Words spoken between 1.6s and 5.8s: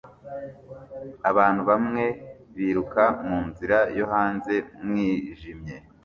bamwe biruka munzira yo hanze mwijimye